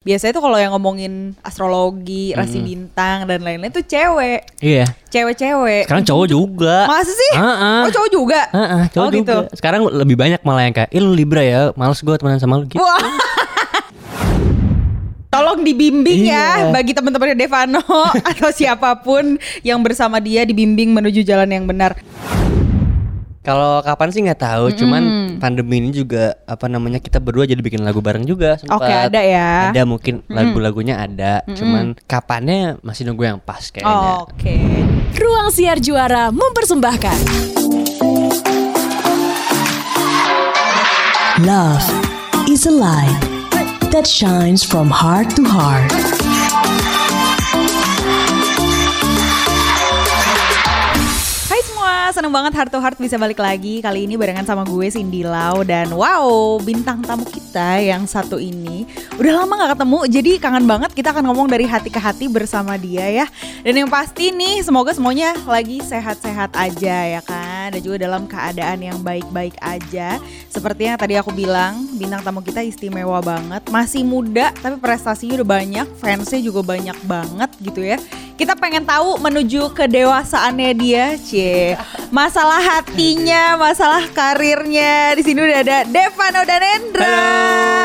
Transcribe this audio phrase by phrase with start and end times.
[0.00, 4.88] Biasanya tuh kalau yang ngomongin astrologi, rasi bintang dan lain-lain tuh cewek, Iya.
[5.12, 5.84] cewek-cewek.
[5.84, 6.88] Sekarang cowok juga.
[6.88, 7.32] Masa sih?
[7.36, 7.80] Heeh.
[7.84, 8.40] Oh cowok juga?
[8.48, 9.36] Heeh, cowok oh gitu.
[9.44, 9.52] juga.
[9.52, 12.64] Sekarang lebih banyak malah yang kayak, "Ih lu Libra ya, males gue temenan sama lu."
[12.64, 12.80] Gitu.
[15.28, 16.72] Tolong dibimbing ya Iya.
[16.72, 17.84] bagi teman-temannya Devano
[18.32, 21.92] atau siapa pun yang bersama dia dibimbing menuju jalan yang benar.
[23.40, 25.02] Kalau kapan sih nggak tahu, cuman
[25.40, 28.60] pandemi ini juga apa namanya kita berdua jadi bikin lagu bareng juga.
[28.60, 28.76] sempat.
[28.76, 29.72] Oke, ada ya.
[29.72, 34.28] Ada mungkin lagu-lagunya ada, cuman kapannya masih nunggu yang pas kayaknya.
[34.28, 34.56] Oke.
[35.16, 37.18] Ruang Siar Juara mempersembahkan
[41.40, 41.88] Love
[42.44, 43.20] is a light
[43.88, 45.88] that shines from heart to heart.
[52.20, 55.64] Seneng banget Heart to Heart bisa balik lagi Kali ini barengan sama gue Cindy Lau.
[55.64, 58.84] Dan wow, bintang tamu kita yang satu ini
[59.16, 62.76] Udah lama gak ketemu, jadi kangen banget kita akan ngomong dari hati ke hati bersama
[62.80, 63.26] dia ya.
[63.60, 67.68] Dan yang pasti nih, semoga semuanya lagi sehat-sehat aja ya kan?
[67.76, 70.16] Dan juga dalam keadaan yang baik-baik aja.
[70.48, 73.60] Seperti yang tadi aku bilang, bintang tamu kita istimewa banget.
[73.68, 78.00] Masih muda, tapi prestasinya udah banyak, fansnya juga banyak banget gitu ya
[78.40, 81.76] kita pengen tahu menuju kedewasaannya dia, cie.
[82.08, 85.12] Masalah hatinya, masalah karirnya.
[85.12, 87.20] Di sini udah ada Devano dan Endra.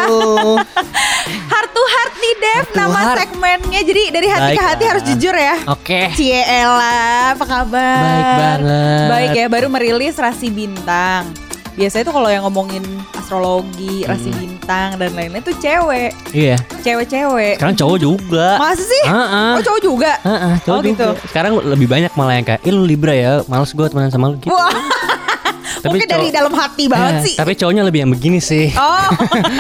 [0.08, 0.56] Halo.
[1.52, 3.18] Heart to heart nih Dev, Heart nama heart.
[3.20, 3.82] segmennya.
[3.84, 4.90] Jadi dari hati ke Baik hati lah.
[4.96, 5.56] harus jujur ya.
[5.68, 6.00] Oke.
[6.16, 8.00] Cie Ella, apa kabar?
[8.00, 9.08] Baik banget.
[9.12, 11.28] Baik ya, baru merilis Rasi Bintang.
[11.76, 14.40] Biasanya tuh kalau yang ngomongin astrologi, rasi Hmm.
[14.40, 16.56] bintang dan lain-lain tuh cewek, Iya.
[16.80, 17.60] cewek-cewek.
[17.60, 18.48] Sekarang cowok juga.
[18.56, 19.04] Masa sih?
[19.04, 19.52] Heeh.
[19.54, 20.12] Oh cowok juga?
[20.24, 21.08] Heeh, cowok Oh, gitu.
[21.12, 21.28] juga.
[21.28, 24.40] Sekarang lebih banyak malah yang kayak, "Ih lu Libra ya, males gue temenan sama lu."
[24.40, 24.50] Gitu.
[24.50, 24.72] Wah,
[25.86, 27.34] Tapi mungkin dari dalam hati banget Eh, sih.
[27.36, 28.74] Tapi cowoknya lebih yang begini sih.
[28.74, 29.06] Oh,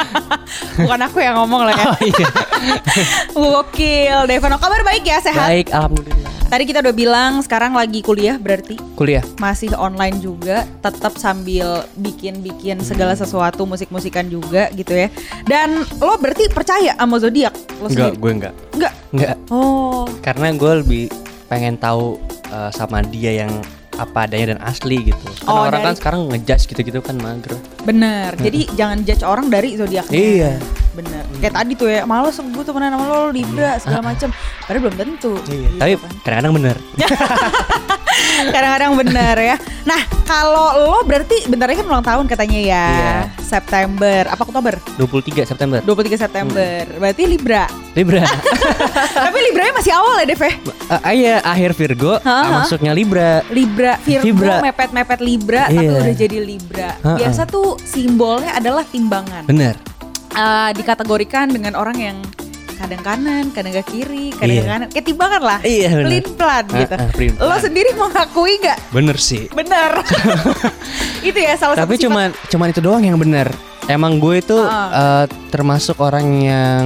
[0.81, 1.85] bukan aku yang ngomong lah ya.
[1.85, 2.27] Oh iya.
[3.35, 4.57] Gokil, Devano.
[4.57, 5.45] Kabar baik ya, sehat?
[5.45, 6.24] Baik, alhamdulillah.
[6.45, 9.25] Tadi kita udah bilang sekarang lagi kuliah berarti Kuliah.
[9.35, 15.09] masih online juga, tetap sambil bikin-bikin segala sesuatu, musik-musikan juga gitu ya.
[15.43, 18.15] Dan lo berarti percaya sama zodiak lo Enggak, sendiri?
[18.15, 18.53] gue enggak.
[18.71, 18.93] Enggak.
[19.11, 19.35] Enggak.
[19.49, 21.03] Oh, Karena gue lebih
[21.45, 23.51] pengen tahu eh, sama dia yang
[23.95, 25.25] apa adanya dan asli gitu.
[25.41, 27.57] Kan Oh, orang dari- kan sekarang ngejudge gitu-gitu kan mager.
[27.81, 28.35] bener.
[28.37, 30.13] Jadi jangan judge orang dari zodiaknya.
[30.13, 30.51] Iya.
[30.95, 31.23] Bener.
[31.37, 34.31] Kayak tadi tuh ya, malas gue temenan sama lo, lo Libra segala macem.
[34.63, 35.33] Padahal belum tentu.
[35.45, 35.67] Iya.
[35.67, 36.09] Gitu Tapi kan.
[36.23, 36.75] kadang-kadang bener.
[38.25, 39.55] Kadang-kadang bener ya.
[39.83, 42.85] Nah, kalau lo berarti bentar lagi kan ulang tahun katanya ya.
[42.87, 43.15] Iya.
[43.37, 44.73] September, apa Oktober?
[44.97, 45.79] 23 September.
[45.83, 46.71] 23 September.
[46.97, 47.67] Berarti Libra.
[47.93, 48.23] Libra.
[49.25, 50.53] Tapi Libranya masih awal ya, Dev ya?
[50.85, 52.63] Eh, iya, akhir Virgo, Ha-ha.
[52.63, 53.43] masuknya Libra.
[53.47, 54.55] Libra, Virgo, Libra.
[54.61, 55.91] mepet-mepet Libra, tapi Iya.
[55.93, 56.89] udah jadi Libra.
[56.97, 57.15] Ha-ha.
[57.15, 59.45] Biasa tuh simbolnya adalah timbangan.
[59.45, 59.75] Bener.
[60.35, 62.17] Eh, dikategorikan dengan orang yang
[62.75, 64.67] kadang kanan, kadang ke kiri, kadang ke Iya.
[64.67, 64.87] kanan.
[64.91, 65.59] Kayak timbangan lah.
[65.63, 66.05] Iya, bener.
[66.05, 66.93] Pelin pelan gitu.
[66.93, 67.47] Ha-ha, pelin-pelan.
[67.47, 68.77] Lo sendiri mengakui nggak?
[68.91, 69.43] Bener sih.
[69.49, 69.91] Bener.
[71.27, 73.47] itu ya salah Tapi satu sifat cuman cuman itu doang yang bener.
[73.87, 75.23] Emang gue itu Ah.
[75.23, 76.81] eh, termasuk orang yang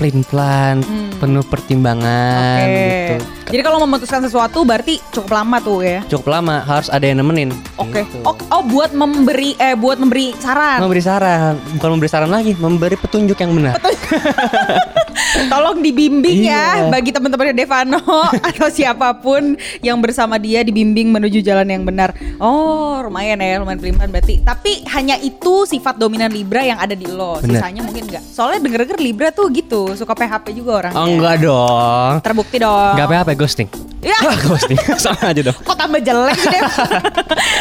[0.00, 1.12] pelin-pelan, Hmm.
[1.20, 2.72] penuh pertimbangan Oke.
[2.72, 3.14] gitu.
[3.50, 6.00] Jadi kalau memutuskan sesuatu berarti cukup lama tuh ya.
[6.08, 7.52] Cukup lama, harus ada yang nemenin.
[7.76, 8.08] Oke.
[8.08, 8.24] Gitu.
[8.24, 10.80] Oh, oh, buat memberi eh buat memberi saran.
[10.80, 13.76] Memberi saran, bukan memberi saran lagi, memberi petunjuk yang benar.
[15.46, 16.88] Tolong dibimbing ya Iya.
[16.88, 18.00] bagi teman-temannya Devano
[18.48, 22.12] atau siapa pun yang bersama dia dibimbing menuju jalan yang benar.
[22.36, 24.40] Oh, lumayan ya, lumayan pelimpan berarti.
[24.40, 27.38] Tapi hanya itu sifat dominan Libra yang ada di lo.
[27.38, 27.58] Bener.
[27.58, 28.22] Sisanya mungkin enggak.
[28.24, 30.98] Soalnya denger-denger Libra tuh gitu, suka PHP juga orangnya.
[30.98, 32.12] Oh, enggak dong.
[32.20, 32.92] Terbukti dong.
[32.94, 33.68] Enggak apa-apa ghosting.
[34.00, 34.16] Ya.
[34.24, 34.78] Wah, ghosting.
[35.02, 35.58] Sama aja dong.
[35.60, 36.64] Kok tambah jelek sih Dev?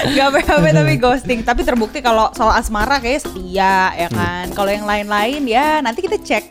[0.10, 4.88] Gak PHP tapi ghosting Tapi terbukti kalau soal asmara kayak setia ya kan Kalau yang
[4.88, 6.44] lain-lain ya nanti kita cek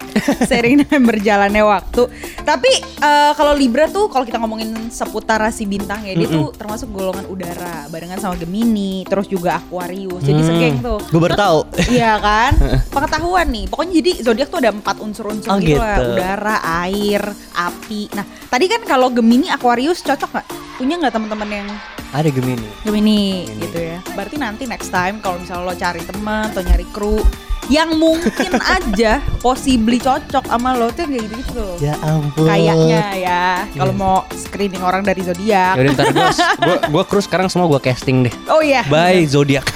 [0.79, 2.03] dengan berjalannya waktu
[2.41, 6.89] Tapi eh, kalau Libra tuh kalau kita ngomongin seputar rasi bintang ya Dia tuh termasuk
[6.89, 11.59] golongan udara Barengan sama Gemini Terus juga Aquarius Jadi Hmm, segeng tuh Gue baru tahu.
[11.95, 12.53] Iya kan
[12.95, 16.15] Pengetahuan nih Pokoknya jadi zodiak tuh ada empat unsur-unsur Oh, gitu, lah gitu.
[16.15, 17.23] Udara, air,
[17.55, 20.47] api Nah tadi kan kalau Gemini, Aquarius cocok nggak?
[20.77, 21.69] Punya nggak teman-teman yang
[22.09, 22.65] Ada Gemini.
[22.81, 23.61] Gemini Gemini.
[23.61, 23.99] gitu ya.
[24.15, 27.21] Berarti nanti next time kalau misalnya lo cari teman atau nyari kru
[27.69, 31.67] yang mungkin aja possibly cocok sama lo tuh kayak gitu gitu.
[31.85, 32.49] Ya ampun.
[32.49, 33.45] Kayaknya ya
[33.77, 35.77] kalau mau screening orang dari zodiak.
[35.77, 36.29] Yaudah ntar gue
[36.65, 38.35] gua, gua cruise sekarang semua gue casting deh.
[38.49, 38.83] Oh iya.
[38.89, 39.69] Bye zodiak.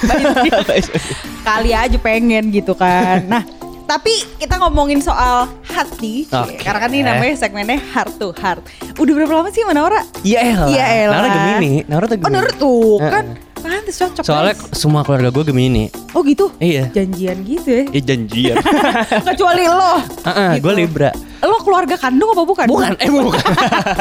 [1.45, 3.29] Kali aja pengen gitu kan.
[3.29, 3.43] Nah,
[3.83, 6.63] tapi kita ngomongin soal hati, Oke.
[6.63, 8.63] karena kan ini namanya segmennya heart to heart.
[8.97, 10.01] Udah berapa lama sih sama Naura?
[10.23, 10.67] Iya elah.
[10.71, 11.13] Iya elah.
[11.13, 11.73] Naura Gemini.
[11.85, 12.33] Naura tuh Oh Gemini.
[12.33, 13.25] Naura tuh kan
[13.63, 14.23] pantes cocok.
[14.27, 14.75] Soalnya guys.
[14.75, 15.87] semua keluarga gue Gemini.
[16.11, 16.51] oh gitu.
[16.59, 16.91] Iya.
[16.91, 17.83] Janjian gitu ya.
[17.89, 18.55] Iya janjian.
[19.31, 19.93] Kecuali lo.
[20.27, 20.63] Heeh, Gitu.
[20.67, 21.09] gue Libra.
[21.39, 22.65] Lo keluarga kandung apa bukan?
[22.67, 23.43] Bukan, eh bukan.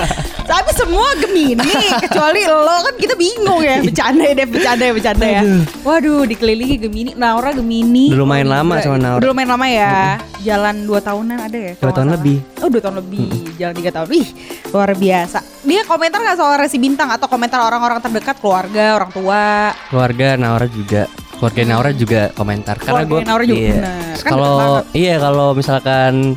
[0.53, 1.65] Tapi semua Gemini
[1.99, 3.79] kecuali lo kan kita bingung ya.
[3.81, 5.43] Bercanda ya deh, bercanda ya, bercanda ya.
[5.83, 7.11] Waduh, dikelilingi Gemini.
[7.15, 8.11] Naura Gemini.
[8.15, 9.19] Udah lumayan lo lama sama Naura.
[9.19, 9.95] Udah lumayan lama ya.
[10.43, 11.73] Jalan 2 tahunan ada ya?
[11.79, 12.37] Dua tahun lebih.
[12.63, 13.27] Oh, 2 tahun lebih.
[13.57, 14.09] Jalan 3 tahun.
[14.13, 14.29] Ih,
[14.71, 15.39] luar biasa.
[15.63, 19.71] Dia komentar gak soal resi bintang atau komentar orang-orang terdekat, keluarga, orang tua?
[19.95, 21.07] Keluarga Naura juga.
[21.39, 23.83] Keluarga Naura juga komentar karena gue bener.
[24.23, 26.35] Kan Kalau iya kalau misalkan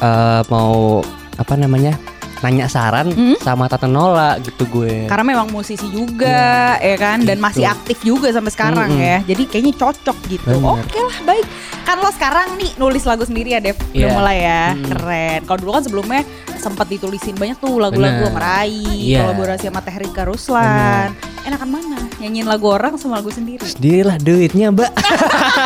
[0.00, 1.00] eh, mau
[1.34, 1.96] apa namanya
[2.40, 3.36] nanya saran Hmm?
[3.38, 5.06] sama Tata Nola gitu gue.
[5.06, 7.72] Karena memang musisi juga ya kan dan masih Gitu.
[7.72, 9.00] aktif juga sampai sekarang Mm-mm.
[9.00, 9.18] ya.
[9.24, 10.50] Jadi kayaknya cocok gitu.
[10.58, 11.46] Oke lah, baik.
[11.82, 13.76] Kan lo sekarang nih nulis lagu sendiri ya, Dev.
[13.86, 14.08] Udah Iya.
[14.10, 14.62] mulai ya.
[14.72, 14.84] Mm.
[14.86, 15.38] Keren.
[15.44, 16.20] Kalau dulu kan sebelumnya
[16.56, 18.72] sempat ditulisin banyak tuh lagu-lagu sama Rai,
[19.04, 19.24] Iya.
[19.24, 21.12] kolaborasi sama Teh Rika Ruslan.
[21.44, 21.98] Enakan mana?
[22.24, 23.60] Nyanyiin lagu orang sama lagu sendiri?
[23.68, 24.90] Sendirilah duitnya, Mbak.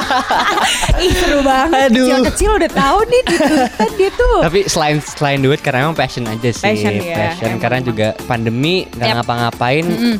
[1.06, 1.86] Ih seru banget.
[1.94, 2.10] Aduh.
[2.10, 4.36] Kecil-kecil udah tahu nih duitan dia tuh.
[4.42, 6.58] Tapi selain selain duit karena emang passion aja sih.
[6.66, 7.86] Passion ya, emang, karena emang.
[7.86, 9.86] juga pandemi nggak ngapa-ngapain.
[9.86, 10.16] Mm-mm.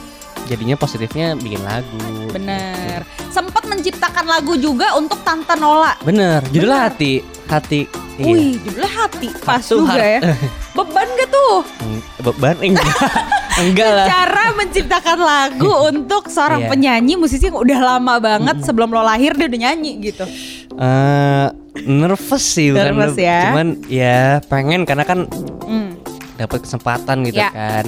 [0.47, 1.99] Jadinya positifnya bikin lagu.
[2.31, 3.03] Bener.
[3.35, 5.99] Sempat menciptakan lagu juga untuk Tante Nola.
[6.07, 6.47] Bener.
[6.55, 6.91] Judulnya Bener.
[6.95, 7.13] hati.
[7.51, 7.81] Hati.
[8.15, 8.31] Iya.
[8.31, 9.29] Wih, judulnya hati.
[9.43, 10.39] Pas Tuh, juga har- ya.
[10.79, 11.55] Beban gak tuh?
[11.83, 12.87] Hmm, Beban enggak.
[13.61, 14.07] enggak lah.
[14.07, 16.69] Cara menciptakan lagu untuk seorang Iya.
[16.69, 20.25] penyanyi musisi yang udah lama banget sebelum lo lahir dia udah nyanyi gitu.
[20.71, 21.47] Eh,
[21.85, 23.41] nervous sih bukan Nervous nerv- ya.
[23.45, 25.27] Cuman ya pengen karena kan
[25.63, 25.99] Hmm.
[26.35, 27.51] dapat kesempatan gitu Ya.
[27.51, 27.85] kan.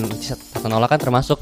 [0.62, 1.40] Nola kan termasuk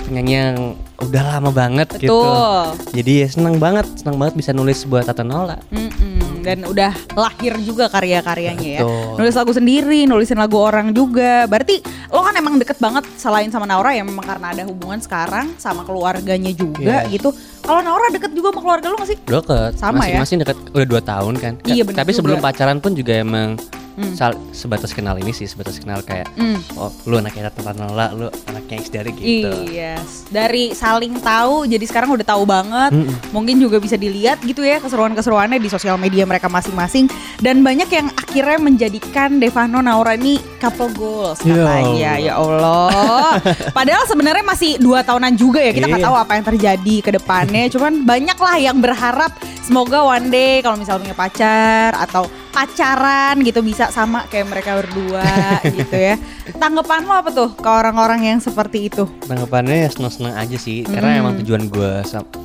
[0.00, 0.56] penyanyi yang
[0.98, 2.12] udah lama banget gitu.
[2.12, 2.64] Betul.
[2.94, 5.56] Jadi ya seneng banget, seneng banget bisa nulis buat Tata Nola.
[5.68, 6.27] Mm-mm.
[6.38, 8.80] Dan udah lahir juga karya-karyanya ya.
[8.80, 9.14] Betul.
[9.16, 11.44] Nulis lagu sendiri, nulisin lagu orang juga.
[11.44, 15.52] Berarti lo kan emang deket banget selain sama Naura ya memang karena ada hubungan sekarang
[15.56, 17.10] sama keluarganya juga Iya.
[17.10, 17.30] gitu.
[17.60, 19.18] Kalau Naura deket juga sama keluarga lo gak sih?
[19.20, 20.16] Deket, Sama ya?
[20.16, 21.52] masing-masing deket udah dua tahun kan.
[21.64, 22.46] Iya, bener Tapi sebelum juga.
[22.46, 23.60] pacaran pun juga emang
[24.10, 26.58] Sal- sebatas kenal ini sih, sebatas kenal kayak Hmm.
[26.74, 29.50] oh lu anaknya Tata Nola, lu anaknya X dari gitu.
[29.66, 29.98] Iya,
[30.28, 32.90] dari saling tahu jadi sekarang udah tahu banget.
[32.92, 33.10] Mm-mm.
[33.30, 38.06] Mungkin juga bisa dilihat gitu ya keseruan-keseruannya di sosial media mereka masing-masing dan banyak yang
[38.12, 42.12] akhirnya menjadikan Devano Naura ini couple goals Ya katanya.
[42.18, 43.38] Ya Allah.
[43.76, 45.70] Padahal sebenarnya masih dua tahunan juga ya.
[45.70, 46.06] Kita nggak Iya.
[46.06, 47.62] tahu apa yang terjadi ke depannya.
[47.68, 52.24] Cuman banyak lah yang berharap semoga one day kalau misalnya punya pacar atau
[52.58, 55.22] pacaran gitu bisa sama kayak mereka berdua
[55.78, 56.18] gitu ya.
[56.58, 59.06] Tanggapan lo apa tuh ke orang-orang yang seperti itu?
[59.30, 61.20] Tanggapannya ya seneng-seneng aja sih, karena Hmm.
[61.22, 61.92] emang tujuan gue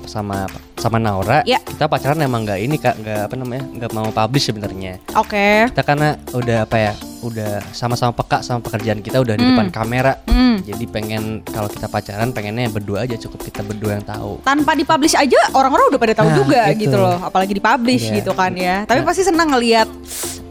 [0.06, 0.46] sama
[0.78, 1.58] sama Naura, Ya.
[1.64, 5.00] kita pacaran emang nggak ini kak, nggak apa namanya, nggak mau publish sebenarnya.
[5.16, 5.72] Oke.
[5.72, 9.52] Kita karena udah apa ya, udah sama-sama peka sama pekerjaan kita udah di Hmm.
[9.56, 10.14] depan kamera.
[10.26, 10.60] Hmm.
[10.60, 14.44] Jadi pengen kalau kita pacaran pengennya berdua aja cukup kita berdua yang tahu.
[14.44, 16.80] Tanpa dipublish aja orang-orang udah pada tahu Nah, juga gitu.
[16.86, 18.16] gitu loh, apalagi dipublish Iya.
[18.20, 18.84] gitu kan ya.
[18.84, 19.08] Tapi Nah.
[19.08, 19.88] pasti senang ngelihat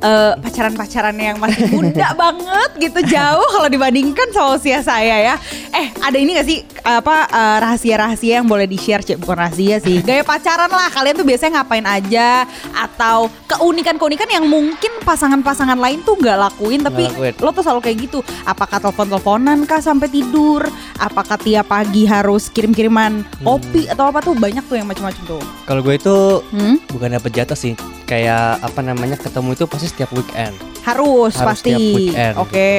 [0.02, 5.34] eh, pacaran-pacaran yang masih muda banget gitu jauh kalau dibandingkan sama usia saya ya.
[5.70, 9.16] Eh, ada ini gak sih apa eh, rahasia-rahasia yang boleh di-share, Cik?
[9.16, 10.02] Bukan rahasia sih.
[10.06, 12.44] Gaya pacaran lah, kalian tuh biasanya ngapain aja
[12.74, 17.34] atau keunikan-keunikan yang mungkin pasangan-pasangan lain tuh nggak lakuin tapi lakuin.
[17.38, 18.18] lo tuh selalu kayak gitu.
[18.42, 20.66] Apakah telepon-teleponan kah sampai tidur?
[20.96, 25.42] Apakah tiap pagi harus kirim-kiriman kopi atau apa tuh banyak tuh yang macam-macam tuh.
[25.62, 26.16] Kalau gue itu
[26.50, 26.76] Hmm?
[26.88, 27.72] bukan dapet jatah sih,
[28.12, 30.52] kayak apa namanya ketemu itu pasti setiap weekend.
[30.84, 31.72] Harus, Harus pasti.
[31.72, 32.70] tiap weekend, Oke.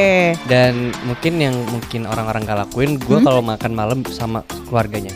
[0.46, 3.26] Dan mungkin yang mungkin orang-orang gak lakuin, gue Hmm?
[3.26, 5.10] kalau makan malam sama keluarganya.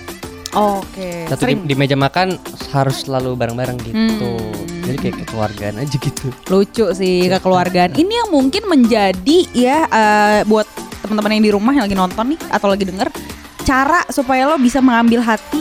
[0.52, 1.30] Oke.
[1.30, 2.34] Satu di, Sering di meja makan
[2.74, 4.32] harus selalu bareng-bareng gitu.
[4.42, 4.66] Hmm.
[4.88, 6.26] Jadi kayak kekeluargaan aja gitu.
[6.48, 7.94] lucu sih kekeluargaan.
[7.94, 10.66] Ini yang mungkin menjadi ya eh, buat
[11.04, 13.08] teman-teman yang di rumah yang lagi nonton nih atau lagi denger
[13.64, 15.60] cara supaya lo bisa mengambil hati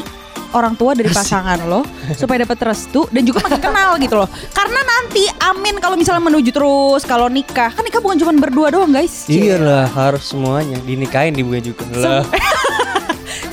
[0.55, 1.83] orang tua dari pasangan lo
[2.15, 4.29] supaya dapat restu dan juga makin kenal gitu loh.
[4.53, 7.73] Karena nanti amin kalau misalnya menuju terus kalau nikah.
[7.73, 9.27] Kan nikah bukan cuma berdua doang, guys.
[9.27, 11.83] Iya lah, harus semuanya dinikahin dibunya juga.
[11.97, 12.23] Lah.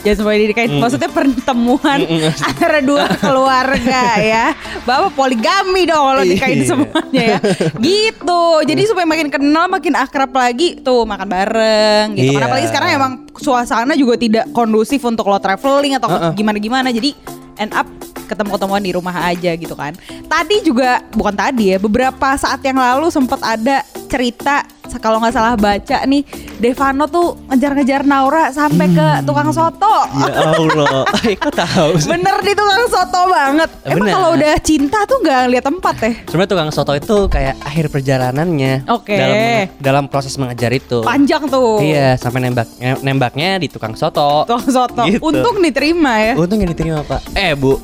[0.03, 0.69] Jangan supaya dinikahin.
[0.69, 0.79] Mm.
[0.79, 2.31] Maksudnya pertemuan Mm-mm.
[2.51, 4.45] antara dua keluarga ya.
[4.83, 6.67] Bapak poligami dong kalau nikahin Iya.
[6.67, 7.39] semuanya ya.
[7.73, 8.43] Gitu.
[8.67, 12.29] Jadi supaya makin kenal, makin akrab lagi tuh makan bareng gitu.
[12.31, 12.49] Karena Iya.
[12.49, 16.31] apalagi sekarang emang suasana juga tidak kondusif untuk lo traveling atau Uh-uh.
[16.33, 16.89] gimana-gimana.
[16.89, 17.15] Jadi
[17.55, 17.87] end up
[18.23, 19.93] ketemu-ketemuan di rumah aja gitu kan.
[20.25, 24.63] Tadi juga bukan tadi ya, beberapa saat yang lalu sempat ada cerita
[24.99, 26.21] kalau nggak salah baca nih
[26.59, 30.07] Devano tuh ngejar-ngejar Naura sampai ke tukang soto.
[30.15, 32.07] Ya Allah, Eh, kok tahu sih?
[32.07, 33.69] Bener di tukang soto banget.
[33.83, 34.13] Emang Bener.
[34.15, 36.11] kalau udah cinta tuh nggak lihat tempat ya?
[36.27, 38.87] Sebenarnya tukang soto itu kayak akhir perjalanannya.
[38.87, 39.15] Oke.
[39.15, 39.39] Dalam
[39.79, 41.03] dalam proses mengajar itu.
[41.03, 41.83] Panjang tuh.
[41.83, 42.67] Iya, sampai nembak
[43.03, 44.47] nembaknya di tukang soto.
[44.47, 45.03] Tukang soto.
[45.07, 45.19] Gitu.
[45.19, 46.33] Untung diterima ya.
[46.39, 47.19] Untung yang diterima pak.
[47.35, 47.79] Eh bu.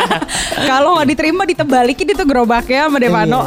[0.70, 3.40] Kalau nggak diterima ditebalikin itu gerobaknya sama Devano.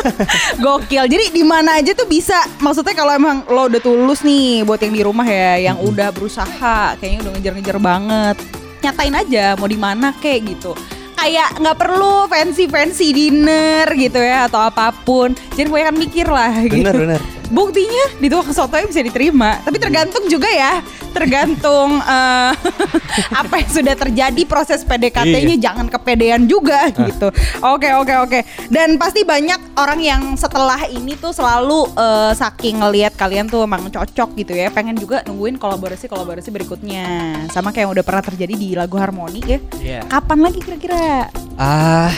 [0.64, 1.04] Gokil.
[1.08, 2.33] Jadi di mana aja tuh bisa.
[2.60, 6.96] Maksudnya kalau emang lo udah tulus nih buat yang di rumah ya, yang udah berusaha,
[6.98, 8.36] kayaknya udah ngejar-ngejar banget.
[8.84, 10.72] Nyatain aja mau di mana kayak gitu.
[11.14, 15.32] Kayak nggak perlu fancy fancy dinner gitu ya atau apa pun.
[15.56, 16.52] Jadi kan mikir lah.
[16.68, 16.84] gitu.
[16.84, 17.33] bener bener.
[17.52, 20.80] Buktinya di tukang sotonya bisa diterima, tapi tergantung juga ya,
[21.12, 22.52] tergantung eh,
[23.40, 27.28] apa yang sudah terjadi proses PDKT-nya jangan kepedean juga gitu.
[27.60, 28.38] Oke oke oke.
[28.72, 33.86] Dan pasti banyak orang yang setelah ini tuh selalu eh, saking ngelihat kalian tuh emang
[33.92, 37.04] cocok gitu ya, pengen juga nungguin kolaborasi kolaborasi berikutnya.
[37.52, 39.58] Sama kayak yang udah pernah terjadi di lagu Harmoni ya.
[39.78, 40.00] Iya.
[40.08, 41.28] Kapan lagi kira-kira?
[41.54, 42.10] Ah,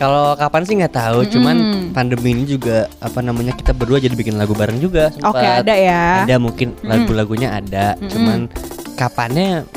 [0.00, 1.28] kalau kapan sih nggak tahu.
[1.28, 1.56] Cuman
[1.92, 5.12] pandemi ini juga apa namanya kita berdua jadi bikin lagu bareng juga.
[5.20, 5.60] Oke sempet.
[5.68, 6.04] ada ya.
[6.24, 8.00] Ada mungkin lagu-lagunya ada.
[8.08, 8.48] Cuman
[8.96, 9.68] kapannya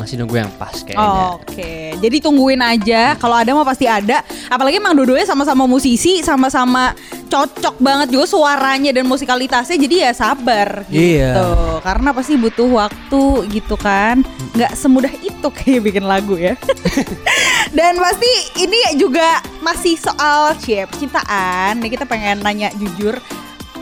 [0.00, 1.36] masih nunggu yang pas kayaknya.
[1.36, 3.12] Oke, jadi tungguin aja.
[3.20, 4.24] Kalau ada mah pasti ada.
[4.48, 6.96] Apalagi emang dua-duanya sama-sama musisi, sama-sama
[7.28, 9.76] cocok banget juga suaranya dan musikalitasnya.
[9.76, 11.20] Jadi ya sabar gitu.
[11.20, 11.84] Iya.
[11.84, 14.24] Karena pasti butuh waktu gitu kan.
[14.56, 16.56] Nggak semudah itu kayak bikin lagu ya.
[17.76, 18.32] dan pasti
[18.64, 21.84] ini juga masih soal cie cintaan.
[21.84, 23.20] Nih kita pengen nanya jujur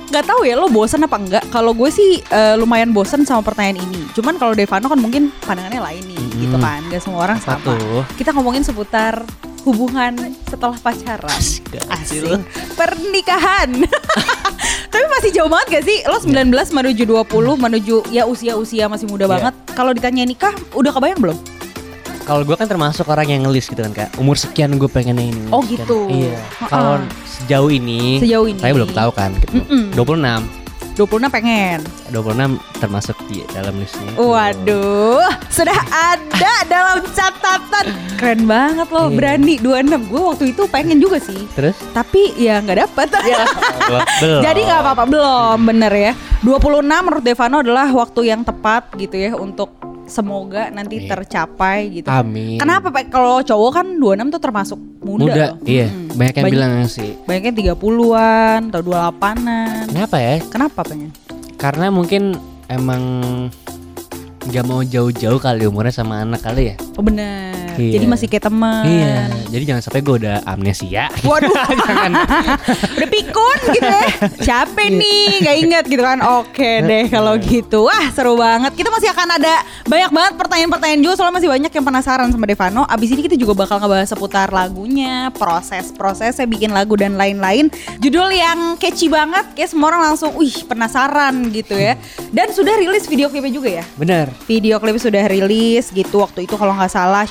[0.09, 3.81] nggak tahu ya lo bosen apa enggak kalau gue sih eh, lumayan bosen sama pertanyaan
[3.83, 4.09] ini.
[4.13, 6.81] Cuman kalau Devano kan mungkin pandangannya lain nih gitu kan.
[6.83, 7.65] Nggak semua orang Apa sama.
[7.69, 8.03] tuh?
[8.15, 9.21] kita ngomongin seputar
[9.63, 11.29] hubungan setelah pacaran.
[11.29, 12.25] Asik,
[12.73, 13.69] pernikahan.
[14.93, 15.99] Tapi masih jauh banget gak sih?
[16.03, 19.31] Lo 19 menuju 20 menuju ya usia-usia masih muda Iya.
[19.31, 19.55] banget.
[19.73, 21.39] Kalau ditanya nikah udah kebayang belum
[22.29, 24.13] Kalau gue kan termasuk orang yang ngelis gitu kan kak.
[24.21, 25.49] Umur sekian gue pengennya ini.
[25.49, 25.89] Oh, sekian.
[25.89, 25.99] gitu.
[26.13, 26.37] Iya.
[26.69, 28.21] Kalau sejauh ini.
[28.21, 28.61] Sejauh ini.
[28.61, 29.33] Saya belum tahu kan.
[29.41, 29.65] Gitu.
[29.65, 29.97] Mm-mm.
[29.97, 30.69] 26.
[30.99, 31.79] 26 pengen
[32.11, 34.11] 26 termasuk di dalam listnya.
[34.19, 37.95] Waduh, sudah ada dalam catatan.
[38.19, 39.15] Keren banget loh, Iya.
[39.15, 40.11] berani 26.
[40.11, 41.47] Gue waktu itu pengen juga sih.
[41.55, 41.79] Terus?
[41.95, 43.09] Tapi ya nggak dapet.
[44.21, 44.43] belum.
[44.43, 46.13] Jadi nggak apa-apa belum, bener ya.
[46.43, 49.71] 26 menurut Devano adalah waktu yang tepat gitu ya untuk
[50.09, 51.09] semoga nanti Iya.
[51.11, 52.09] tercapai gitu.
[52.09, 52.57] Amin.
[52.57, 53.09] Kenapa Pak?
[53.09, 55.23] Kalau cowok kan 26 tuh termasuk muda.
[55.23, 55.65] Muda, loh.
[55.65, 55.87] iya.
[55.87, 56.09] Hmm.
[56.11, 57.11] Banyak yang Banyak- bilang sih.
[57.23, 59.87] Banyaknya 30-an atau 28-an.
[59.87, 60.35] Kenapa ya?
[60.45, 61.11] Kenapa pengen?
[61.55, 62.35] Karena mungkin
[62.67, 63.03] emang
[64.45, 66.77] nggak mau jauh-jauh kali umurnya sama anak kali ya.
[66.95, 67.58] Oh bener.
[67.79, 67.93] Iya.
[67.99, 68.83] Jadi masih kayak teman.
[68.85, 69.17] Iya.
[69.49, 71.05] Jadi jangan sampai gue udah amnesia.
[71.23, 71.55] Waduh,
[71.87, 72.11] jangan.
[72.99, 74.07] udah pikun gitu ya.
[74.43, 76.19] Capek nih, nggak inget gitu kan.
[76.43, 77.87] Oke deh kalau gitu.
[77.87, 78.75] Wah seru banget.
[78.75, 79.55] Kita masih akan ada
[79.87, 81.15] banyak banget pertanyaan-pertanyaan juga.
[81.23, 82.83] Soalnya masih banyak yang penasaran sama Devano.
[82.91, 87.71] Abis ini kita juga bakal ngebahas seputar lagunya, proses-prosesnya bikin lagu dan lain-lain.
[88.03, 89.55] Judul yang catchy banget.
[89.55, 91.95] Kayak semua orang langsung, wih penasaran gitu ya.
[92.35, 93.85] Dan sudah rilis video klipnya juga ya.
[93.95, 94.27] Bener.
[94.51, 97.23] Video klip sudah rilis gitu waktu itu kalau nggak salah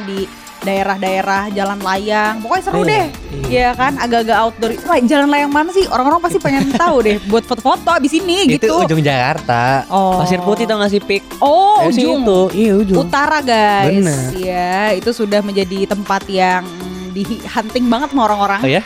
[0.00, 0.20] di
[0.58, 3.46] daerah-daerah jalan layang pokoknya seru Iya, deh iya.
[3.48, 7.42] Iya kan agak-agak outdoor Wah, jalan layang mana sih orang-orang pasti pengen tahu deh buat
[7.42, 9.86] foto-foto abis ini Itu gitu ujung Jakarta.
[9.86, 10.18] Oh.
[10.18, 11.22] Pasir Putih tau gak sih Pik?
[11.38, 12.40] oh Eh, ujung itu.
[12.58, 12.98] Iya ujung.
[13.00, 14.28] utara guys Bener.
[14.34, 16.66] ya itu sudah menjadi tempat yang
[17.08, 18.82] di hunting banget sama orang-orang Oh ya?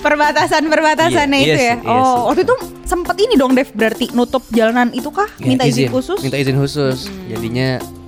[0.00, 2.22] perbatasan perbatasannya Iya, itu iya ya iya oh sih.
[2.26, 6.18] waktu itu sempet ini dong Dev berarti nutup jalanan itu kah Ya, minta izin, khusus
[6.18, 7.08] Minta izin khusus.
[7.26, 8.03] Jadinya eh,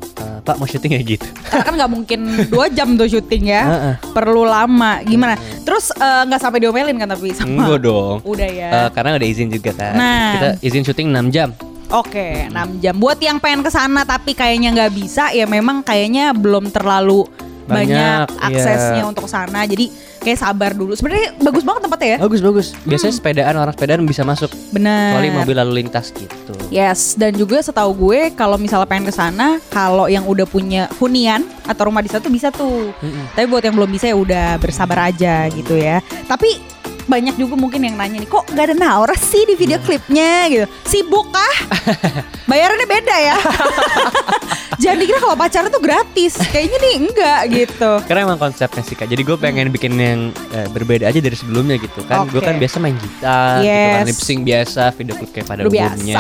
[0.47, 1.27] Pak mau syuting ya gitu.
[1.51, 5.03] Karena kan nggak mungkin dua jam tuh syuting ya, perlu lama.
[5.03, 5.35] Gimana?
[5.67, 7.67] Terus eh, nggak sampai diomelin kan tapi sama.
[7.67, 8.17] Enggak dong.
[8.23, 8.71] Udah ya.
[8.71, 9.95] Eh, karena udah izin juga kan.
[9.99, 10.31] Nah.
[10.39, 11.51] Kita izin syuting 6 jam.
[11.91, 12.95] Oke, 6 jam.
[12.99, 17.27] Buat yang pengen ke sana tapi kayaknya nggak bisa, ya memang kayaknya belum terlalu
[17.67, 19.11] banyak, Banyak, aksesnya iya.
[19.11, 19.67] untuk sana.
[19.67, 19.91] Jadi
[20.23, 20.95] kayak sabar dulu.
[20.95, 22.19] Sebenarnya bagus banget tempatnya ya.
[22.23, 22.67] Bagus bagus.
[22.87, 24.51] Biasanya sepedaan orang sepedaan bisa masuk.
[24.71, 25.19] Benar.
[25.19, 26.55] Kecuali mobil lalu lintas gitu.
[26.71, 31.47] Yes, dan juga setahu gue kalau misalnya pengen ke sana, kalau yang udah punya hunian
[31.67, 32.91] atau rumah di sana tuh bisa tuh.
[33.35, 36.03] Tapi buat yang belum bisa ya udah bersabar aja gitu ya.
[36.27, 40.51] Tapi banyak juga mungkin yang nanya nih, kok nggak ada Naura sih di video klipnya
[40.51, 40.67] gitu?
[40.83, 41.57] Sibuk kah?
[42.51, 43.37] Bayarannya beda ya.
[44.87, 46.33] Jangan dikira kalau pacaran tuh gratis.
[46.39, 47.91] Kayaknya nih enggak gitu.
[48.07, 49.11] Karena emang konsepnya sih kak.
[49.11, 50.21] Jadi gue pengen bikin yang
[50.55, 52.31] eh, berbeda aja dari sebelumnya gitu kan.
[52.31, 52.47] Gue Oke.
[52.47, 54.07] kan biasa main gitar, gitu kan, Yes.
[54.07, 56.17] lip sync biasa, video klip kayak pada Lu biasa umumnya.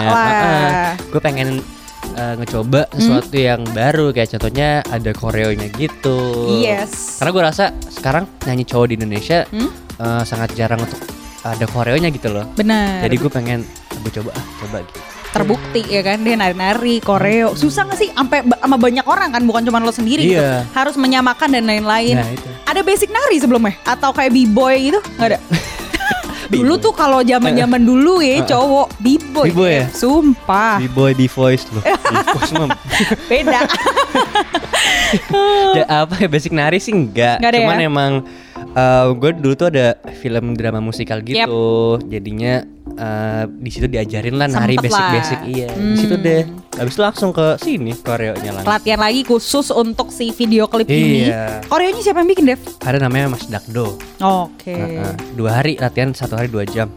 [0.98, 1.48] Gue pengen
[2.12, 6.18] eh, ngecoba sesuatu yang baru kayak contohnya ada koreonya gitu.
[6.58, 7.22] Yes.
[7.22, 9.70] Karena gue rasa sekarang nyanyi cowok di Indonesia Hmm?
[9.96, 10.98] eh, sangat jarang untuk
[11.46, 12.42] ada koreonya gitu loh.
[12.58, 13.06] Bener.
[13.06, 13.62] Jadi gue pengen
[14.02, 14.98] gue coba ah coba gitu.
[15.36, 16.18] Terbukti ya kan?
[16.24, 17.52] Dia nari-nari koreo.
[17.52, 18.08] Susah gak sih?
[18.16, 19.42] Sampai sama banyak orang kan?
[19.44, 20.40] Bukan cuma lo sendiri gitu.
[20.40, 20.64] Iya.
[20.72, 22.16] harus menyamakan dan lain-lain.
[22.16, 22.48] Nah, itu.
[22.64, 23.76] ada basic nari sebelumnya?
[23.84, 25.00] Atau kayak b-boy gitu?
[25.20, 25.40] Nggak ada?
[26.46, 29.50] Dulu tuh kalau zaman-zaman dulu ya cowok b-boy.
[29.50, 29.84] B-boy ya?
[29.90, 30.78] sumpah.
[30.78, 31.82] B-boy di voice loh.
[33.30, 33.66] Beda.
[35.74, 37.42] Ya, apa ya basic nari sih enggak.
[37.42, 37.86] Nggak ada Cuman ya?
[37.90, 38.12] emang
[39.18, 41.98] gue dulu tuh ada film drama musikal gitu.
[42.06, 42.62] Jadinya
[42.96, 45.68] eh, di situ diajarin lah nari basic-basic iya.
[45.68, 46.24] Di situ Hmm.
[46.24, 46.42] deh.
[46.76, 48.68] Habis itu langsung ke sini koreonya langsung.
[48.68, 51.64] latihan lagi khusus untuk si video klip ini Iya.
[51.64, 52.60] koreonya siapa yang bikin Dev?
[52.80, 53.96] Ada namanya Mas Dakdo.
[54.18, 55.12] Oke Heeh.
[55.32, 56.92] dua hari latihan satu hari dua jam.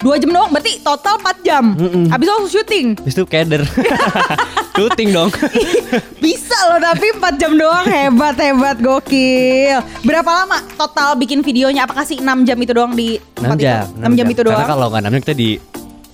[0.00, 2.08] Dua jam doang berarti total 4 jam Mm-mm.
[2.08, 3.62] habis itu langsung syuting Habis itu keder.
[4.80, 5.28] Shooting dong.
[6.24, 9.76] Bisa loh tapi 4 jam doang hebat hebat gokil.
[10.00, 11.84] Berapa lama total bikin videonya?
[11.84, 13.84] Apakah sih 6 jam itu doang di 6 tempat jam.
[13.84, 14.08] itu?
[14.08, 14.56] 6 jam, itu doang.
[14.56, 15.50] Karena kalau nggak 6 jam kita di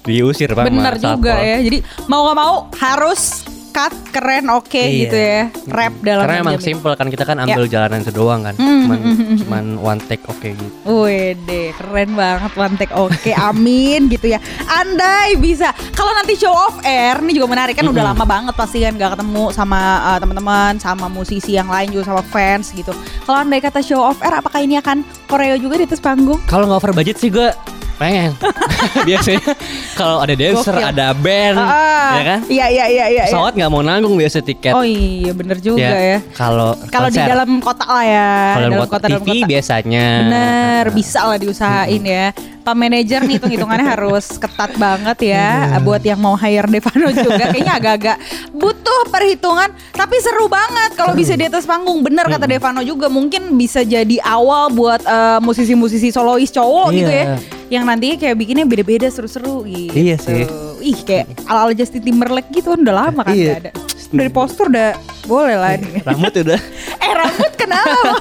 [0.03, 1.57] diusir Pak Bener juga ya.
[1.63, 1.79] Jadi
[2.11, 5.01] mau gak mau harus cut keren oke Iya.
[5.05, 5.43] gitu ya.
[5.69, 8.57] Rap dalam Karena 6 emang simple kan kita kan ambil jalanan itu doang kan.
[8.57, 10.73] Hmm, Cuman hmm, hmm, cuman one take oke gitu.
[10.89, 14.41] Wede, keren banget one take oke, amin gitu ya.
[14.65, 18.81] Andai bisa, kalau nanti show off air, ini juga menarik kan udah lama banget pasti
[18.81, 22.97] kan gak ketemu sama uh, teman-teman, sama musisi yang lain juga sama fans gitu.
[23.29, 26.39] Kalau andai kata show off air, apakah ini akan koreo juga di atas panggung?
[26.45, 27.51] Kalau nggak over budget sih gue
[27.97, 28.37] pengen.
[29.09, 29.57] Biasanya
[29.95, 30.85] kalau ada dancer, Gokil.
[30.87, 32.39] ada band, Ah, ya kan?
[32.47, 33.23] Iya iya iya iya.
[33.27, 34.73] Pesawat nggak mau nanggung biasa tiket.
[34.73, 36.19] Oh iya bener juga ya.
[36.31, 39.49] Kalau Kalau di dalam kota lah ya, kalau dalam dalam kota, kota dalam TV kota.
[39.49, 40.07] biasanya.
[40.23, 42.27] Bener, bisa lah diusahain ya.
[42.67, 47.79] Pak manajer nih hitung-hitungannya harus ketat banget ya buat yang mau hire Devano juga kayaknya
[47.79, 48.17] agak-agak
[48.51, 52.03] butuh perhitungan tapi seru banget kalau bisa di atas panggung.
[52.03, 57.25] Bener kata Devano juga mungkin bisa jadi awal buat eh, musisi-musisi solois cowok gitu ya.
[57.25, 57.37] Iya.
[57.67, 59.95] Yang nantinya kayak bikinnya beda-beda seru-seru gitu.
[59.95, 60.43] Iya sih.
[60.83, 63.63] Ih kayak ala-ala Justin Timberlake gitu kan udah lama kan Iya.
[63.63, 63.71] ada.
[64.07, 64.95] Dari postur udah
[65.27, 66.03] boleh lah nih.
[66.03, 66.61] Rambut udah
[67.07, 68.19] Eh rambut kenapa?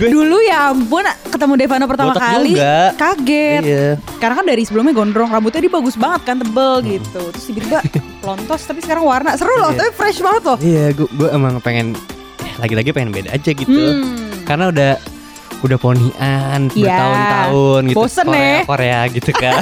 [0.00, 2.76] Dulu ya ampun ketemu Devano pertama Botak kali juga.
[2.94, 3.62] kaget.
[3.62, 3.86] Iya.
[4.16, 7.22] Karena kan dari sebelumnya gondrong rambutnya dia bagus banget kan tebel gitu.
[7.28, 7.78] Terus tiba-tiba
[8.22, 9.78] pelontos tapi sekarang warna seru loh, Iya.
[9.80, 10.58] tapi fresh banget loh.
[10.58, 11.98] Iya, gue gue emang pengen
[12.38, 13.66] eh, lagi-lagi pengen beda aja gitu.
[13.66, 14.44] Hmm.
[14.44, 14.90] Karena udah
[15.60, 16.86] udah ponian Iya.
[16.86, 17.96] bertahun-tahun gitu.
[17.96, 18.60] Bosen Korea, ya.
[18.64, 19.58] Korea gitu kan.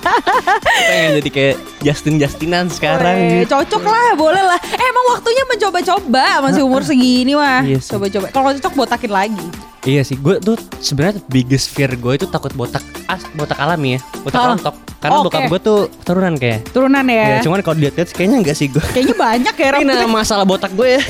[0.88, 3.52] pengen jadi kayak Justin Justinan sekarang Weh, gitu.
[3.52, 4.58] cocok lah, boleh lah.
[4.58, 7.60] Eh, emang waktunya mencoba-coba masih umur segini mah.
[7.60, 7.92] Iya sih.
[7.92, 8.26] Coba-coba.
[8.28, 9.46] Kalau cocok botakin lagi.
[9.80, 14.00] Iya sih, gue tuh sebenarnya biggest fear gue itu takut botak as, botak alami ya,
[14.20, 14.48] botak Ah.
[14.52, 14.76] rontok.
[15.00, 15.24] Karena Oke.
[15.26, 16.68] bokap gue tuh turunan kayak.
[16.68, 17.24] Turunan ya.
[17.26, 18.84] Ya, cuman kalau dilihat kayaknya enggak sih gue.
[18.92, 20.06] Kayaknya banyak ya Ini rambutnya.
[20.06, 21.02] masalah botak gue ya.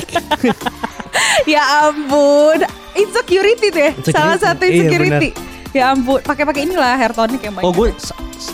[1.59, 2.63] ya ampun.
[3.01, 3.91] Insecurity ya.
[3.91, 4.13] Insecurity.
[4.13, 5.29] Salah satu Iya, insecurity.
[5.71, 6.19] ya ampun.
[6.21, 7.65] Pakai-pakai inilah hair tonic yang banyak.
[7.65, 7.91] Oh gue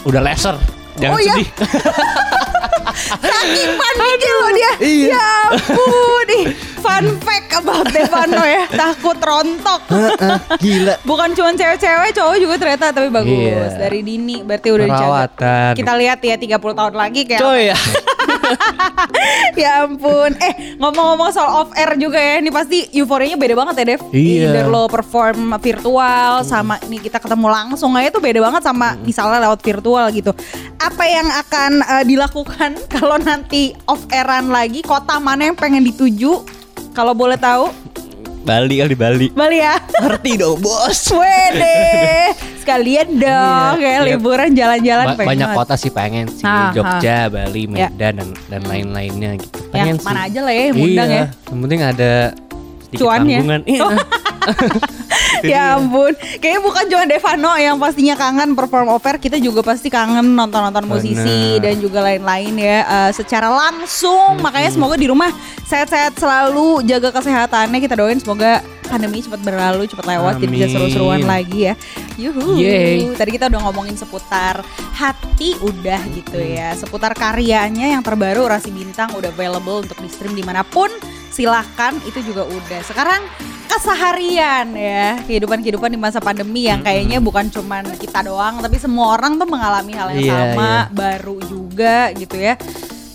[0.04, 0.56] udah laser.
[0.96, 1.34] Jangan Oh, iya?
[1.34, 1.48] sedih.
[2.96, 4.72] Saking paniknya loh dia.
[4.80, 5.08] Iya.
[5.12, 6.44] Ya ampun nih.
[6.78, 8.64] Fun fact about Devano ya.
[8.80, 9.80] Takut rontok.
[10.56, 10.94] Gila.
[11.08, 13.36] Bukan cuma cewek-cewek, cowok juga ternyata tapi bagus.
[13.36, 13.76] Iya.
[13.76, 15.04] Dari dini berarti udah dijaga.
[15.04, 15.72] Perawatan.
[15.76, 17.76] Kita lihat ya 30 tahun lagi kayak Coy ya.
[19.60, 20.32] ya ampun.
[20.38, 22.38] Eh, ngomong-ngomong soal off air juga ya.
[22.40, 24.02] Ini pasti euforianya beda banget ya, Dev.
[24.12, 24.50] Iya.
[24.52, 29.42] Either lo perform virtual sama ini kita ketemu langsung aja tuh beda banget sama misalnya
[29.48, 30.32] lewat virtual gitu.
[30.78, 34.82] Apa yang akan eh, dilakukan kalau nanti off airan lagi?
[34.84, 36.44] Kota mana yang pengen dituju?
[36.96, 37.68] Kalau boleh tahu,
[38.46, 39.26] Bali kali Bali.
[39.28, 39.74] Bali ya.
[39.98, 41.10] Ngerti dong bos.
[41.10, 42.30] Wede,
[42.62, 44.00] sekalian dong Iya, ya iya.
[44.06, 45.58] liburan jalan-jalan Ba- pengen banyak banget.
[45.60, 47.90] kota sih pengen sih Ah, Jogja, Bali, Ya.
[47.90, 49.58] Medan dan dan lain-lainnya gitu.
[49.66, 50.06] Ya, Pengen sih.
[50.06, 51.04] mana aja lah ya iya.
[51.04, 51.24] ya.
[51.44, 52.12] Yang penting ada
[52.80, 53.36] sedikit Cuannya.
[53.36, 53.62] tanggungan.
[53.66, 53.82] Iya.
[55.44, 55.76] Ya dia.
[55.76, 60.84] ampun, kayaknya bukan cuma Devano yang pastinya kangen perform over, kita juga pasti kangen nonton-nonton
[60.88, 61.64] musisi Bener.
[61.64, 64.40] dan juga lain-lain ya eh, secara langsung.
[64.40, 65.28] Makanya semoga di rumah
[65.66, 67.78] sehat-sehat selalu, jaga kesehatannya.
[67.82, 70.74] Kita doain semoga pandemi cepat berlalu, cepat lewat, jadi bisa Amin.
[70.74, 71.74] seru-seruan lagi ya.
[72.16, 72.56] Yuhu.
[72.56, 73.12] Yeay.
[73.12, 79.12] Tadi kita udah ngomongin seputar hati udah gitu ya, seputar karyanya yang terbaru Rasi Bintang
[79.12, 80.88] udah available untuk di stream di mana pun.
[81.28, 82.80] Silahkan itu juga udah.
[82.80, 83.20] Sekarang
[83.66, 89.36] keseharian ya kehidupan-kehidupan di masa pandemi yang kayaknya bukan cuman kita doang tapi semua orang
[89.36, 90.82] tuh mengalami hal yang Iya, sama iya.
[90.90, 92.54] baru juga gitu ya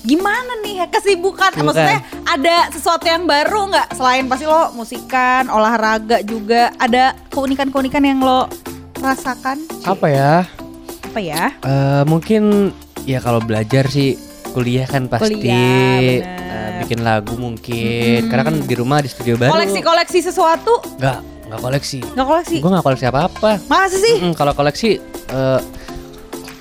[0.02, 1.66] gimana nih kesibukan Kesibukan.
[1.66, 2.00] maksudnya
[2.32, 3.88] ada sesuatu yang baru nggak?
[4.00, 6.72] Selain pasti lo musikan olahraga juga.
[6.80, 8.48] Ada keunikan-keunikan yang lo
[9.04, 9.60] rasakan?
[9.84, 10.34] Apa ya?
[11.12, 11.52] apa ya?
[11.60, 12.72] Eh, mungkin
[13.04, 14.16] ya kalau belajar sih
[14.56, 18.32] kuliah kan pasti Kuliah, eh, bikin lagu mungkin.
[18.32, 19.52] Karena kan di rumah di studio baru.
[19.52, 20.80] Koleksi-koleksi sesuatu?
[21.04, 21.20] Nggak
[21.52, 22.00] nggak koleksi.
[22.16, 22.56] Nggak koleksi?
[22.64, 24.16] Gue nggak koleksi apa apa masa sih?
[24.40, 24.90] Kalau koleksi
[25.36, 25.60] eh,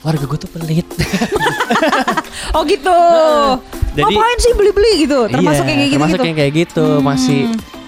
[0.02, 0.86] warga gue tuh pelit.
[2.50, 2.90] Oh gitu.
[3.92, 5.18] Jadi- Ngapain sih beli-beli gitu?
[5.26, 5.96] Termasuk Iya, yang kayak gitu.
[5.96, 7.40] termasuk yang kayak gitu masih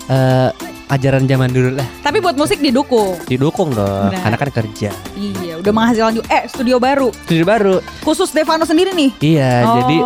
[0.05, 0.51] eh,
[0.89, 1.89] ajaran zaman dulu lah.
[2.03, 3.17] Tapi buat musik didukung.
[3.25, 4.21] Didukung dong, Benar.
[4.21, 4.91] karena kan kerja.
[5.15, 6.27] Iya, udah menghasilkan juga.
[6.29, 7.09] Eh, studio baru.
[7.25, 7.75] Studio baru.
[8.03, 9.11] Khusus Stefano sendiri nih.
[9.19, 9.75] Iya, Oh.
[9.79, 9.97] jadi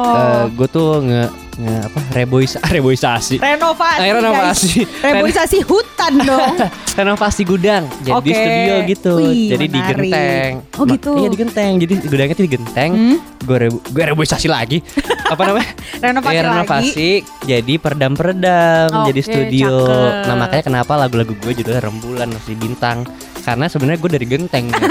[0.53, 1.23] gue tuh nge,
[1.57, 3.37] nge apa reboisa, reboisasi.
[3.37, 3.99] Renovasi.
[3.99, 4.71] Eh, renovasi.
[4.85, 5.03] guys.
[5.03, 6.55] Reboisasi hutan dong.
[6.97, 8.33] renovasi gudang jadi Oke.
[8.33, 9.77] studio gitu Wih, jadi menarik.
[9.77, 11.11] digenteng Oh, Ma- gitu.
[11.15, 13.17] iya digenteng jadi gudangnya tuh digenteng Hmm?
[13.39, 14.81] gue rebu gue reboisasi lagi
[15.33, 17.11] apa namanya Renovasi Iya, renovasi
[17.45, 20.25] jadi peredam peredam jadi studio cakep.
[20.25, 23.05] nah makanya kenapa lagu-lagu gue judulnya rembulan masih bintang
[23.39, 24.91] karena sebenarnya gue dari genteng gitu.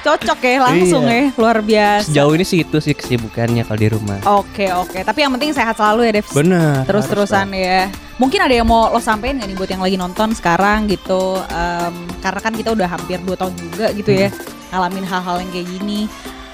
[0.00, 1.28] Cocok ya, langsung Iya.
[1.28, 1.36] ya.
[1.36, 2.04] Luar biasa.
[2.08, 4.98] sejauh ini sih itu sih kesibukannya kalau di rumah Oke, oke.
[4.98, 6.26] Tapi yang penting sehat selalu ya, Dev.
[6.30, 7.92] bener Terus-terusan ya.
[8.20, 11.40] Mungkin ada yang mau lo sampein gak nih buat yang lagi nonton sekarang gitu.
[11.48, 14.28] Em, karena kan kita udah hampir 2 tahun juga gitu ya.
[14.70, 16.04] Ngalamin hal-hal yang kayak gini.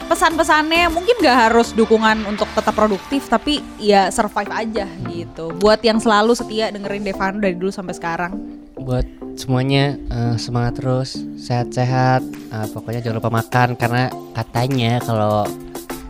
[0.07, 5.51] Pesan-pesannya mungkin gak harus dukungan untuk tetap produktif tapi ya survive aja gitu.
[5.59, 8.33] Buat yang selalu setia dengerin Devano dari dulu sampai sekarang.
[8.77, 9.03] buat
[9.35, 15.43] semuanya eh, semangat terus sehat-sehat Eh, pokoknya jangan lupa makan karena katanya kalau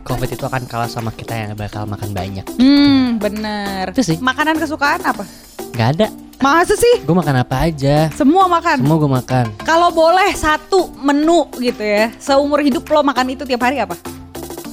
[0.04, 3.90] covid itu akan kalah sama kita yang bakal makan banyak Hmm, bener.
[3.90, 4.20] Itu sih.
[4.20, 5.24] Makanan kesukaan apa?
[5.76, 7.00] Nggak ada Masa sih?
[7.00, 8.76] gue makan apa aja Semua makan.
[8.78, 13.60] semua gue makan Kalau boleh satu menu gitu ya, seumur hidup lo makan itu tiap
[13.62, 13.96] hari apa?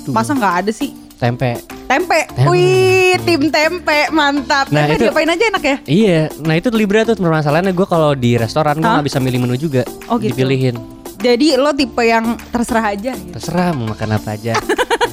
[0.02, 0.92] Tuh, Masa nggak ada sih?
[1.13, 2.26] tempe Tempe.
[2.28, 2.48] Tempe.
[2.50, 4.68] Wih, tim tempe mantap.
[4.68, 5.76] Nah, tempe itu- diapain aja enak ya?
[5.86, 9.56] iya nah itu Libra tuh permasalahannya gue kalau di restoran gue nggak bisa milih menu
[9.56, 10.34] juga Oh, gitu.
[10.34, 10.76] dipilihin
[11.18, 13.32] Jadi lo tipe yang terserah aja gitu.
[13.32, 14.52] terserah mau makan apa aja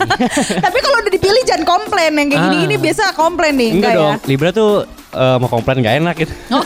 [0.65, 2.45] Tapi kalau udah dipilih jangan komplain yang kayak Ah.
[2.49, 4.17] gini-gini biasa komplain nih, enggak enggak, dong ya?
[4.27, 4.71] Libra tuh
[5.13, 6.35] eh, mau komplain nggak enak gitu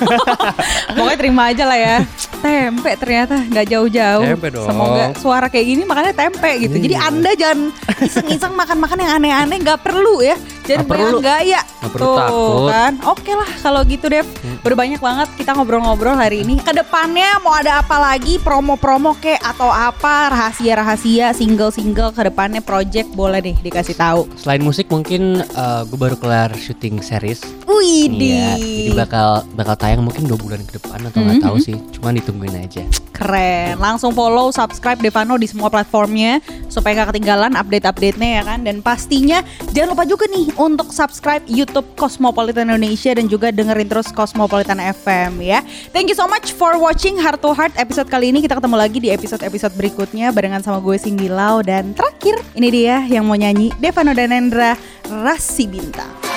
[0.94, 1.96] Pokoknya terima aja lah ya.
[2.36, 4.22] Tempe ternyata nggak jauh-jauh.
[4.22, 4.66] Tempe dong.
[4.66, 6.76] Semoga suara kayak gini makanya tempe gitu.
[6.76, 7.02] Jadi Iya.
[7.04, 7.60] Anda jangan
[7.98, 10.36] iseng-iseng makan-makan yang aneh-aneh nggak perlu ya.
[10.64, 11.18] Jangan Nggak perlu.
[11.20, 11.60] gaya.
[11.60, 12.62] Nggak perlu takut.
[12.70, 12.92] kan.
[13.06, 14.26] Oke lah kalau gitu Dev.
[14.60, 16.56] Berbanyak banget kita ngobrol-ngobrol hari ini.
[16.58, 23.10] Ke depannya mau ada apa lagi promo-promo kek atau apa rahasia-rahasia single-single ke depannya project
[23.10, 24.24] boleh deh dikasih tahu.
[24.36, 25.42] selain musik mungkin
[25.84, 27.42] gue baru kelar syuting series
[27.74, 31.76] Wih, Iya, jadi bakal bakal tayang mungkin dua bulan ke depan atau nggak tahu sih.
[31.96, 32.82] Cuman ditungguin aja.
[33.14, 33.78] Keren.
[33.78, 38.66] Langsung follow, subscribe Devano di semua platformnya supaya gak ketinggalan update-update-nya ya kan.
[38.66, 44.10] Dan pastinya jangan lupa juga nih untuk subscribe YouTube Cosmopolitan Indonesia dan juga dengerin terus
[44.10, 45.62] Cosmopolitan FM ya.
[45.94, 48.42] Thank you so much for watching Heart to Heart episode kali ini.
[48.42, 53.06] Kita ketemu lagi di episode-episode berikutnya barengan sama gue Cindy Lau dan terakhir ini dia
[53.06, 54.74] yang mau nyanyi Devano dan Endra
[55.06, 56.33] Rasi Bintang.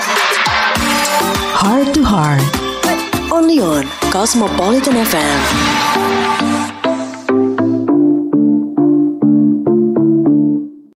[1.10, 2.42] Heart to Heart.
[3.32, 6.57] Only on Cosmopolitan FM.